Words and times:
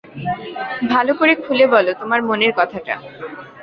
ভালো 0.91 1.11
করে 1.19 1.33
খুলে 1.43 1.65
বলো 1.73 1.91
তোমার 2.01 2.19
মনের 2.27 2.51
কথাটা। 2.59 2.93